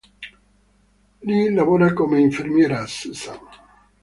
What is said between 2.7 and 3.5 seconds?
Susan.